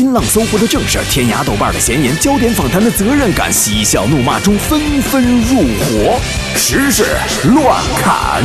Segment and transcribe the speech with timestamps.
[0.00, 6.18] 新浪、搜狐的正事，天涯、豆瓣的闲言，焦点访谈的责任感，嬉笑怒骂中纷纷入伙，
[6.56, 7.04] 时事
[7.52, 8.42] 乱砍。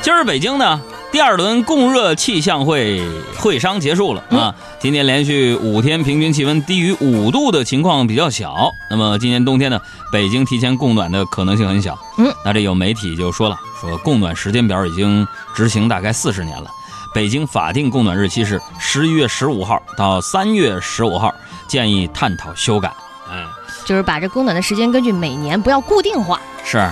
[0.00, 0.80] 今儿北京呢，
[1.12, 4.54] 第二轮供热气象会会商结束了啊。
[4.80, 8.72] 今年连续五天平均气温低于五度的情况比较小。
[8.88, 9.78] 那么今年冬天呢，
[10.10, 11.98] 北京提前供暖的可能性很小。
[12.16, 16.70] 嗯，那这有媒体就说了，说供暖时间表已经执行大概四十年了。
[17.14, 21.34] 北京法定供暖日期是十一月十五号到三月十五号，
[21.68, 22.92] 建议探讨修改。
[23.30, 23.46] 嗯，
[23.84, 26.40] 就是把这供暖的时间根据每年不要固定化。
[26.64, 26.90] 是，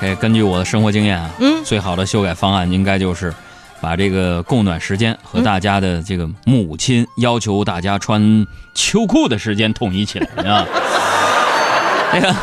[0.00, 3.32] 这根据我的生活经验啊，嗯，最好的修改方案应该就是
[3.80, 10.66] 把这个供暖时间和大家的这个母亲要求大家穿秋裤的时间统一起来啊。
[12.12, 12.34] 那个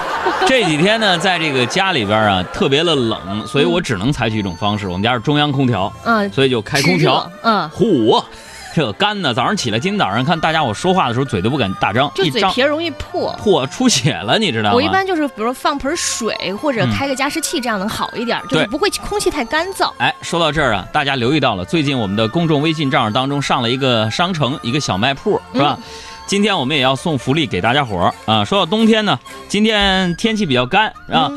[0.49, 4.87] 这几天呢，在这个家里边啊，特别的冷，所以我只能采取一种方式。
[4.87, 7.31] 我们家是中央空调，嗯，所以就开空调。
[7.43, 8.25] 嗯，嚯，
[8.73, 9.31] 这干呢！
[9.31, 13.31] 早上起来，今天早上看大家我说话的时候嘴都不敢大张，就嘴皮容易破。
[13.37, 14.75] 破出血了，你知道吗？
[14.75, 19.93] 我一般就是，比如说放盆水或者开个加湿器，这样能好一点，就是不会空气太干燥。
[19.99, 25.77] 哎，说到这儿啊，大家留意到了，最近我们的公众微信账号当中上了一个商城，一个小卖铺，是吧？
[26.29, 28.45] 今天我们也要送福利给大家伙儿啊！
[28.45, 31.31] 说到冬天呢，今天天气比较干啊，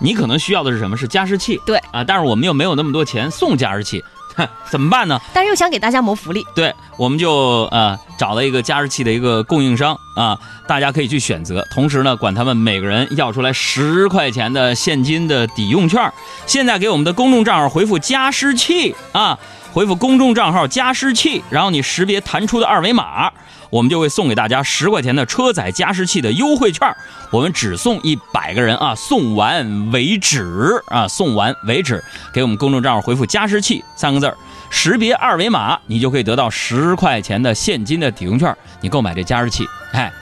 [0.00, 0.96] 你可能需要的是什么？
[0.96, 1.60] 是加湿器。
[1.64, 4.02] 对啊，但是我们又没有那么多钱送加湿器，
[4.68, 5.20] 怎么办呢？
[5.32, 16.12] 但是又想给大家谋福利，对，我们就呃找了一个加湿器的一个供应商啊，大家可以去选择，同时呢，管他们每个人要出来十块钱的现金的抵用券。
[16.46, 19.38] 现在给我们的公众账号回复“加湿器”啊，
[19.72, 23.32] 回复公众账号“加湿器”，然后你识别弹出的二维码。
[23.72, 26.94] 我们就会送给大家十块钱的车载加湿器的优惠券，
[27.30, 32.04] 我们只送一百个人啊，送完为止啊，送完为止。
[32.34, 34.36] 给我们公众账号回复“加湿器”三个字儿，
[34.68, 38.54] 识别二维码，你就可以得到十块钱的现金的抵用券。
[38.82, 40.12] 你购买这加湿器，哎，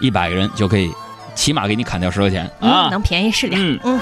[0.00, 0.90] 一百个人就可以，
[1.36, 3.60] 起码给你砍掉十块钱啊，能便宜是点。
[3.62, 4.00] 嗯嗯。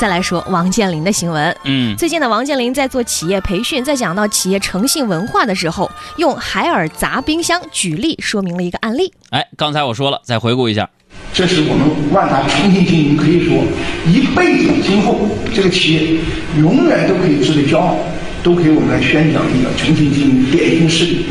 [0.00, 1.54] 再来说王健林的新闻。
[1.64, 9.12] 嗯，最近呢，王健林在做企业培训，在讲到企业诚信文化的时候，用海尔砸冰箱举例说明了一个案例。
[9.28, 10.88] 哎，刚才我说了，再回顾一下，
[11.34, 13.62] 这是我们万达诚信经营，可以说
[14.06, 15.20] 一辈子今后
[15.54, 16.18] 这个企业
[16.56, 17.98] 永远都可以值得骄傲，
[18.42, 21.26] 都可以我们来宣讲一个诚信经营典型事例。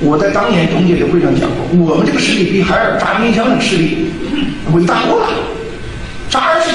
[0.00, 4.08] 我在当年董姐的会上讲过，我们这个事例比海尔砸冰箱的事例
[4.72, 5.28] 伟大多了。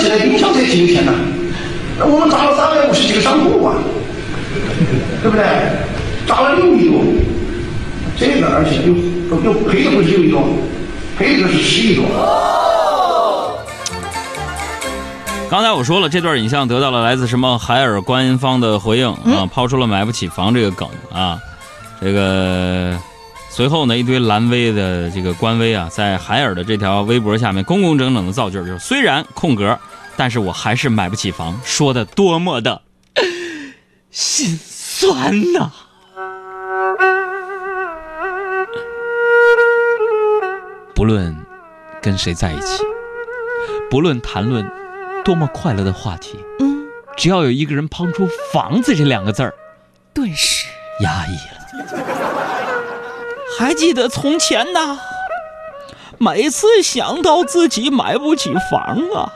[0.04, 1.14] 砸二十几台冰箱才几个钱呢？
[2.00, 3.76] 我们砸了三百五十几个商铺啊，
[5.22, 5.46] 对不对？
[6.28, 7.02] 砸了六亿多，
[8.18, 8.94] 这个而且又
[9.44, 10.44] 又赔的不是六亿多，
[11.18, 12.06] 赔的是十亿多。
[15.50, 21.40] 刚才我说了，这段影像得到了来自什么海尔官方的回应啊，抛出了买不起房这个梗啊，
[22.02, 22.98] 这个。
[23.56, 29.78] 随后呢，一堆蓝威的这个官微啊，在海尔的这条微博下面工工整整的造句，就是虽然空格，
[30.18, 32.82] 但是我还是买不起房，说的多么的
[34.10, 35.72] 心酸呐！
[40.96, 41.38] 不论
[42.02, 42.82] 跟谁在一起，
[43.88, 44.68] 不论谈论
[45.24, 49.54] 多么快乐的话题，嗯，只要有一个人抛出“房子”这两个字儿，
[50.12, 50.66] 顿时
[51.02, 52.24] 压抑了。
[53.58, 55.00] 还记得从前呐，
[56.18, 59.32] 每次想到自己买不起房啊，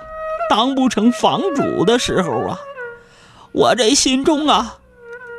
[0.49, 2.59] 当不成房主的时候啊，
[3.51, 4.77] 我这心中啊，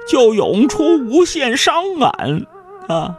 [0.09, 2.47] 就涌出无限伤感
[2.89, 3.17] 啊。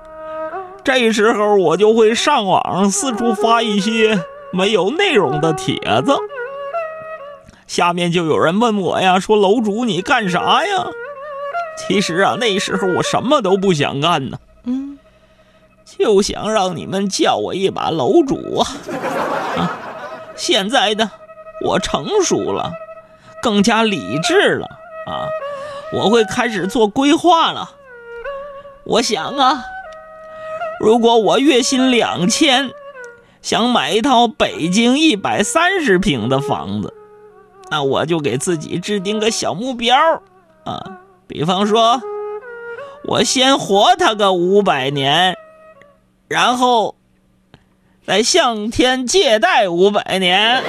[0.83, 6.15] 这时候我就会上网四处发一些没有内容的帖子，
[7.67, 10.87] 下面就有人问我呀，说楼主你干啥呀？
[11.77, 14.37] 其实啊，那时候我什么都不想干呢。
[14.63, 14.98] 嗯。
[15.97, 19.77] 就想让你们叫我一把楼主啊！
[20.35, 21.11] 现在呢，
[21.65, 22.71] 我成熟了，
[23.41, 24.65] 更加理智了
[25.07, 25.27] 啊！
[25.93, 27.71] 我会开始做规划了。
[28.85, 29.63] 我想啊，
[30.79, 32.71] 如果我月薪两千，
[33.41, 36.93] 想买一套北京一百三十平的房子，
[37.71, 39.97] 那我就给自己制定个小目标
[40.65, 42.01] 啊，比方说，
[43.05, 45.35] 我先活他个五百年。
[46.29, 46.95] 然后，
[48.05, 50.63] 再向天借贷五百年，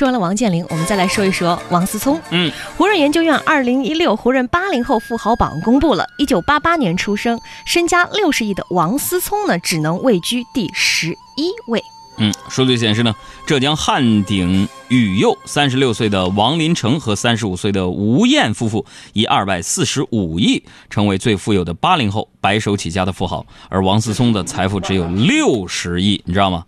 [0.00, 2.18] 说完了王健林，我们再来说一说王思聪。
[2.30, 11.82] 嗯，胡润研究院二零一六胡润八零后富豪榜公布了，一九八八年出生、身家六十亿的王思聪呢，只能位居第十一位。
[12.16, 13.14] 嗯，数据显示呢，
[13.44, 26.64] 浙江汉鼎宇佑三十六岁的王林成和三十五岁的吴燕夫妇以二百四十五亿成为最富有的八零后白手起家的富豪，而王思聪的财富只有六十亿，你知道吗？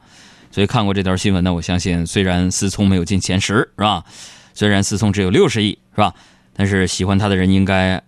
[0.52, 4.04] 所以看过这条新闻呢，我相信虽然思聪没有进前十，是吧？
[4.54, 6.14] 虽然思聪只有六十亿，是吧？
[6.54, 8.00] 但是喜欢他的人应该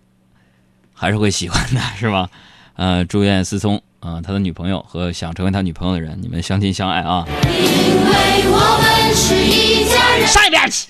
[0.93, 2.29] 还是会喜欢的，是吧？
[2.77, 3.81] 呃，祝愿思聪。
[4.01, 7.25] 啊，他的女朋友和想成为他女朋友的人，你们相亲相爱啊！
[7.27, 10.27] 因为我们是一家人。
[10.27, 10.89] 上一边去。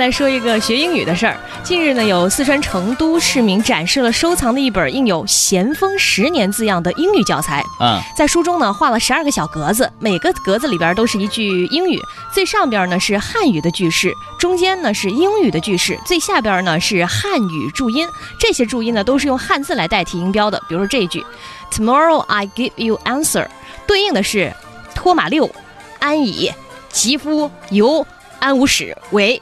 [0.00, 1.36] 来说一个学英语的事儿。
[1.62, 7.62] 近日呢，有四川成都市民展示了收藏的一本印有“咸丰十年”字样的英语教材。
[7.80, 12.00] 嗯，在书中呢，画了十二个小格子，每个格子里边都是一句英语。
[12.32, 18.08] 最上边呢是汉语的句式，中间呢是英语的句式，最下边呢是汉语注音。
[18.38, 20.58] 这些注音呢都是用汉字来代替音标的。
[20.66, 21.22] 比如说这一句
[21.70, 23.46] ：“Tomorrow I give you answer”，
[23.86, 24.50] 对应的是
[24.94, 25.50] 托马六、
[25.98, 26.50] 安以、
[26.88, 28.06] 吉夫、尤、
[28.38, 29.40] 安无始为。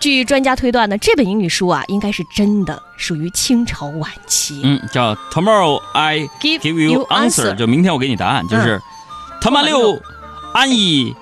[0.00, 4.60] 据专家推断呢，这本英语书啊，应该是真的，属于清朝晚期。
[4.62, 8.80] 嗯，叫 Tomorrow I give you answer，就明天我给你答案，就是
[9.40, 10.00] 他妈六
[10.54, 11.14] 安以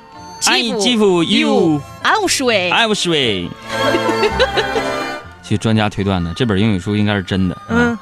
[0.44, 3.49] 安以基辅 you 安无水安无水。
[5.43, 7.56] 据 专家推断呢，这本英语书应该是真的。
[7.70, 7.99] 嗯，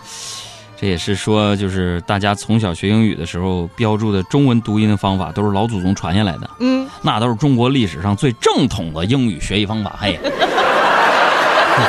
[0.77, 6.51] 这也是说，就是大家从小学英语的时候标注的中文读音的方法，都是老祖宗传下来的。
[6.59, 9.97] 嗯，那都是中国历史上最正统的英语学习方法。
[10.01, 10.19] 嘿。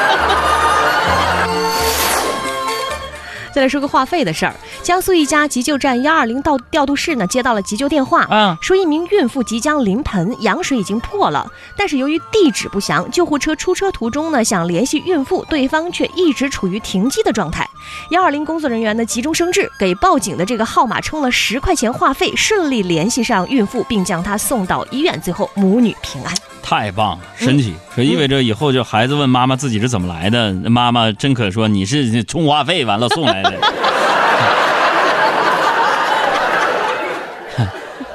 [3.55, 4.53] 再来说个话费的事儿，
[4.83, 17.65] 江苏一家急救站幺二零到调度室呢接到了急救电话，嗯，说一名孕妇即将临盆，羊水已经破了，但是由于地址不详，救护车出车途中呢想联系孕妇，对方却一直处于停机的状态。
[18.09, 26.33] 幺二零工作人员呢急中生智，给报警的这个号码充了十块钱话费，顺利联系上孕妇，并将她送到医院，最后母女平安。
[26.65, 27.75] 太棒，神奇！
[27.95, 33.53] 这意味着以后就孩子问妈妈自己是怎么来的，妈妈真可说你是充话费完了送来的。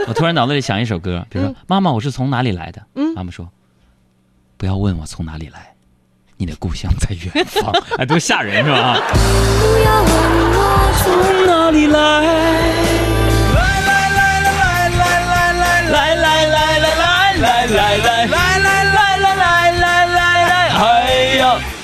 [0.08, 2.82] 我突然脑子里想一首歌，比如说妈妈我是从哪里来的？
[2.97, 3.49] 嗯妈妈说
[4.56, 5.73] 不要问我从哪里来，
[6.37, 7.73] 你的故乡在远方。
[7.99, 8.94] 哎，多吓人是吧？
[8.94, 10.12] 不要问
[10.58, 11.87] 我从哪里。
[11.87, 13.00] 来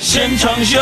[0.08, 0.78] 现场秀！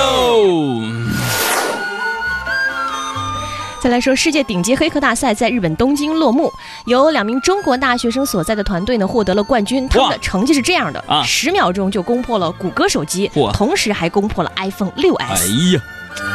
[3.81, 6.53] 再来说，世界顶级黑客大赛在日本东京落幕，
[6.85, 9.89] 有两名中国大学生所在的团队呢获得了冠军。
[9.89, 15.17] 他们的成绩是这样的：啊，十秒钟就攻破了谷歌手机，同时还攻破了 iPhone 6s。
[15.17, 15.27] 哎
[15.73, 15.81] 呀，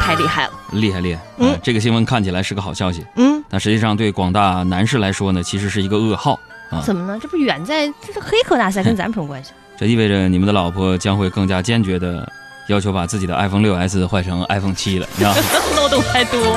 [0.00, 0.52] 太厉害了！
[0.72, 1.20] 厉害厉害！
[1.38, 3.06] 嗯，这个新闻看起来是个好消息。
[3.14, 6.32] 嗯，但实际上对广大男士来说呢，其实是一个噩耗。
[6.70, 7.16] 啊怎么呢？
[7.22, 9.52] 这不远在，这是黑客大赛，跟咱们什么关系？
[9.78, 12.30] 这意味着你们的老婆将会更加坚决的
[12.70, 15.42] 要求把自己的 iPhone 6s 换成 iPhone 7了，你知道吗？
[15.76, 16.56] 漏洞太多。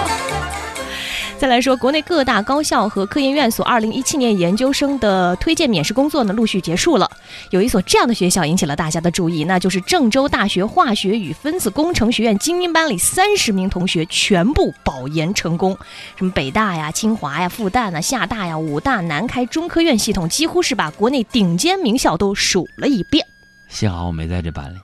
[1.39, 7.09] 再来说，国内各大高校和科研院所二零一七年研究生的推荐免试工作呢，陆续结束了。
[7.49, 15.76] 有一所这样的学校引起了大家的注意，那就是郑州大学化学与分子工程学院精英班里三十名同学全部保研成功。
[16.16, 23.26] 什么北大呀、清华呀、复旦呐、厦大呀、武大、南开、中科院系统，几乎是把国内顶尖名校都数了一遍。
[23.68, 24.78] 幸好我没在这班里。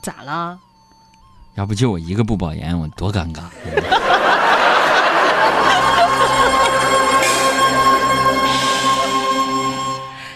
[0.00, 0.58] 咋了？
[1.54, 3.42] 要不就我一个不保研，我多尴尬。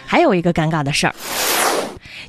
[0.06, 1.14] 还有一个尴尬的事儿，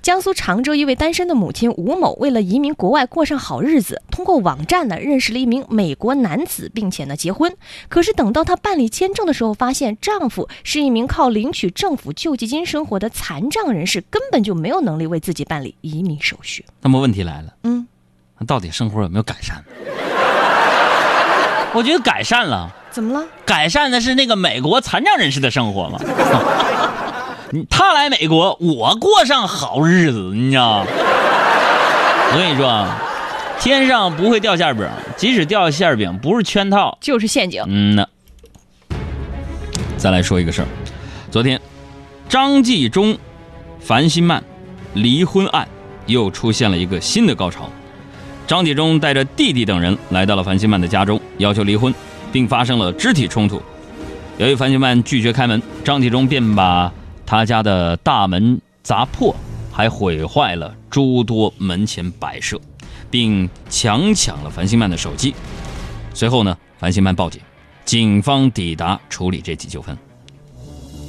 [0.01, 7.55] 江苏常州一位单身的母亲吴某，为了移民国外过上好日子，通过网站呢认识了一名美国男子，并且呢结婚。
[7.87, 16.65] 可是等到她办理签证的时候，发现丈夫是一名靠领取政府救济金生活的残障人士，根本就没有能力为自己办理移民手续。
[16.81, 17.87] 那么问题来了，嗯，
[18.39, 19.63] 那到底生活有没有改善？
[21.73, 22.69] 我觉得改善了。
[22.89, 23.25] 怎么了？
[23.45, 25.99] 改善的是那个美国残障人士的生活吗？
[27.69, 30.85] 他来美国，我过上好日子，你知道？
[32.31, 32.97] 我跟你说啊，
[33.59, 37.63] 天上不会掉馅饼，即使掉馅饼，不是圈套就是陷阱。
[37.67, 38.07] 嗯呐。
[39.97, 40.67] 再来说一个事儿，
[41.29, 41.59] 昨天
[42.29, 43.17] 张纪中、
[43.79, 44.41] 樊新曼
[44.93, 45.67] 离婚案
[46.05, 47.69] 又出现了一个新的高潮。
[48.49, 51.93] 张纪中带着弟弟等人来到了樊新曼的家中，要求离婚，
[52.31, 53.61] 并发生了肢体冲突。
[54.39, 56.91] 由于樊兴曼拒绝开门，张纪中便把
[57.27, 59.35] 他家的大门砸破，
[59.71, 62.59] 还毁坏了诸多门前摆设，
[63.11, 65.35] 并强抢了樊兴曼的手机。
[66.15, 67.39] 随后呢，樊兴曼报警，
[67.85, 69.95] 警方抵达处理这起纠纷。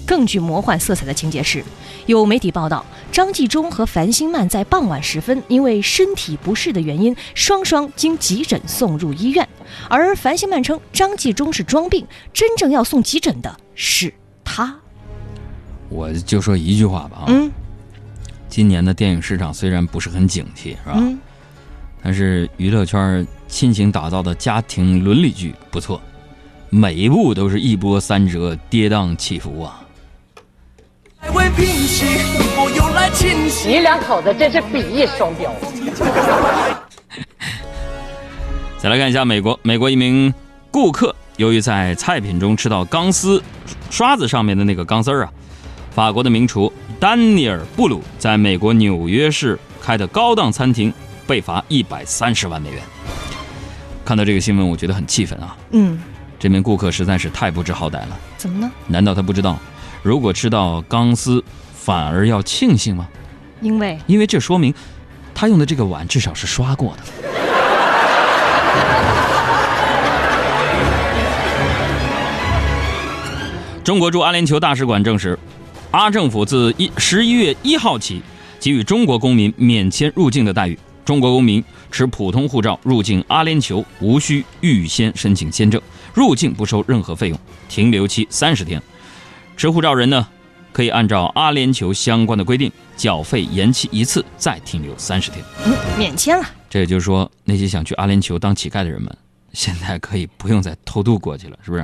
[0.07, 1.65] 更具魔幻色彩的情节是，
[2.07, 9.49] 有媒体报道，张纪中和樊星曼在傍晚时分因为身体不适的原因，双双经急诊送入医院。
[9.89, 14.77] 而樊星曼称张纪中是装病，真正要送急诊的是他。
[15.89, 17.51] 我就说一句话吧啊，嗯
[18.49, 20.95] 今年的电影市场虽然不是很景气，是吧？
[20.97, 21.19] 嗯，
[22.03, 26.01] 但是娱乐圈亲情打造的家庭伦理剧不错，
[26.69, 29.81] 每一部都是一波三折、跌宕起伏啊。
[31.31, 32.05] 为平息，
[32.57, 33.69] 我又来清洗。
[33.69, 35.53] 你两口子真是比翼双雕。
[38.79, 40.33] 再来看一下美国，美国一名
[40.71, 43.43] 顾客由于在菜品中吃到钢丝
[43.91, 45.33] 刷子上面的那个钢丝儿啊，
[45.91, 50.93] 法国的名厨丹尼尔·布鲁在美国纽约市开的高档餐厅
[51.27, 52.83] 被罚一百三十万美元。
[54.05, 55.57] 看到这个新闻，我觉得很气愤啊！
[55.71, 56.01] 嗯，
[56.39, 58.19] 这名顾客实在是太不知好歹了。
[58.39, 58.71] 怎么呢？
[58.87, 59.59] 难道他不知道，
[60.03, 63.07] 如果吃到钢丝，反而要庆幸吗？
[63.61, 64.73] 因为因为这说明
[65.35, 67.03] 他用的这个碗至少是刷过的。
[73.85, 75.39] 中国驻阿联酋大使馆证实，
[75.91, 78.23] 阿政府自一十一月一号起
[78.59, 80.79] 给予中国公民免签入境的待遇。
[81.05, 85.81] 中国公民持普通护照入境阿联酋无需预先申请签证，
[86.15, 87.39] 入境不收任何费用，
[87.69, 88.81] 停留期三十天。
[89.61, 90.27] 持护照人呢，
[90.73, 95.45] 可以按照阿联酋相关的规定缴费延期一次，再停留三十天。
[95.67, 96.47] 嗯免签了。
[96.71, 99.15] 这也就是说，那些想去阿联酋当乞丐的人们，
[99.53, 101.83] 现在可以不用再偷渡过去了，是不是？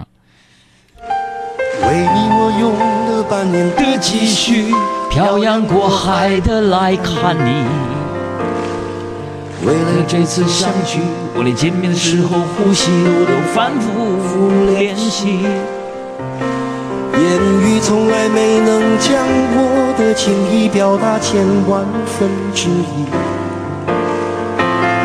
[1.83, 2.73] 为你我用
[3.11, 4.73] 了半年的积蓄，
[5.11, 7.66] 漂洋过海的来看你。
[9.66, 11.00] 为了这次相聚，
[11.35, 15.40] 我连见面的时候呼吸我都反复练习。
[17.19, 23.07] 言语从来没能将我的情意表达千万分之一。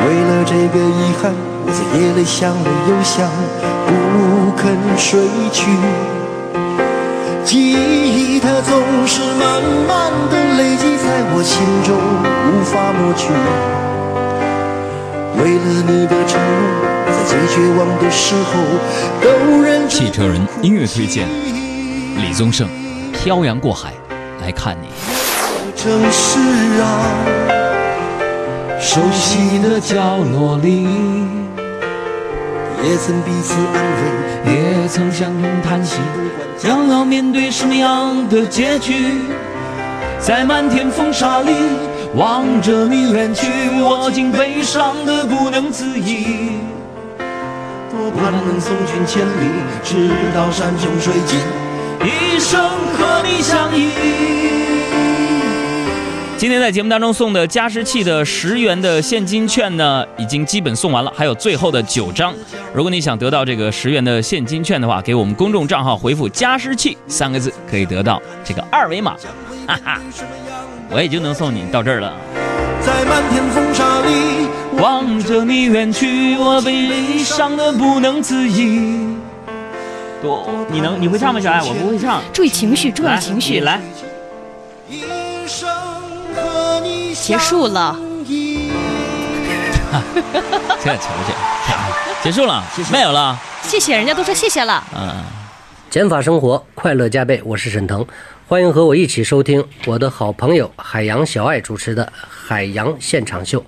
[0.03, 1.31] 为了这个遗憾，
[1.65, 3.29] 我在夜里想了又想，
[3.87, 5.71] 不肯睡去。
[7.45, 11.95] 记忆它总是慢慢的累积在我心中，
[12.47, 13.31] 无法抹去。
[15.41, 16.61] 为了你的承诺，
[17.07, 18.51] 在最绝望的时候
[19.21, 21.27] 都认真汽车人音乐推荐，
[22.17, 22.67] 李宗盛，
[23.11, 23.93] 《漂洋过海
[24.41, 24.87] 来看你》。
[25.81, 26.39] 城市
[26.81, 27.05] 啊，
[28.79, 30.83] 熟悉的角落里，
[32.83, 34.21] 也曾彼此安慰。
[34.43, 35.99] 也曾相拥叹息，
[36.57, 39.21] 将要面对什么样的结局？
[40.19, 41.53] 在漫天风沙里，
[42.15, 43.47] 望着你远去，
[43.79, 46.57] 我竟悲伤的不能自已。
[47.91, 49.45] 多盼能送君千里，
[49.83, 51.39] 直到山穷水尽。
[52.03, 52.59] 一生
[52.93, 53.89] 和你相依。
[56.37, 62.33] 今天在节目当中送的加湿器的十元的现金券呢，已经基本送完了，还有最后的九张。
[62.73, 69.15] 如果你想得到这个十元的现金券的话，给我们公众账号回复“加湿器”三个字，可以得到这个二维码。
[69.67, 70.01] 哈哈，
[70.89, 72.11] 我也就能送你到这儿了。
[72.81, 74.47] 在漫天风沙里，
[74.81, 79.10] 望着你远去，我悲伤的不能自已。
[80.21, 81.61] 多，你能你会唱吗，小爱？
[81.63, 82.21] 我不会唱。
[82.31, 83.55] 注意情绪，注意，情绪。
[83.55, 83.81] 你来。
[84.87, 85.01] 一
[85.47, 85.67] 生
[86.35, 87.97] 和你结束了，
[90.83, 91.33] 这瞧去，
[92.23, 93.37] 结束了，没有了。
[93.63, 94.83] 谢谢，人家都说谢谢了。
[94.95, 95.23] 嗯。
[95.89, 97.41] 减法生活，快乐加倍。
[97.43, 98.05] 我是沈腾，
[98.47, 103.59] 欢迎和我一起收听我的好朋友海洋小爱主持的《海洋现场秀》。